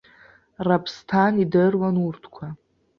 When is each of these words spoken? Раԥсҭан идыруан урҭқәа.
Раԥсҭан 0.65 1.33
идыруан 1.43 1.95
урҭқәа. 2.05 2.47